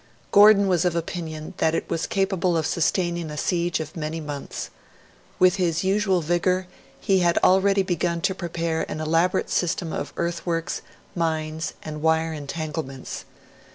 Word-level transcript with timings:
Gordon 0.31 0.67
was 0.67 0.83
of 0.83 0.95
opinion 0.95 1.53
that 1.57 1.75
it 1.75 1.87
was 1.87 2.07
capable 2.07 2.57
of 2.57 2.65
sustaining 2.65 3.29
a 3.29 3.37
siege 3.37 3.79
of 3.79 3.95
many 3.95 4.19
months. 4.19 4.71
With 5.37 5.57
his 5.57 5.83
usual 5.83 6.21
vigour, 6.21 6.65
he 6.99 7.19
had 7.19 7.37
already 7.43 7.83
begun 7.83 8.19
to 8.21 8.33
prepare 8.33 8.83
an 8.89 8.99
elaborate 8.99 9.51
system 9.51 9.93
of 9.93 10.11
earthworks, 10.17 10.81
mines, 11.13 11.75
and 11.83 12.01
wire 12.01 12.33
entanglements. 12.33 13.25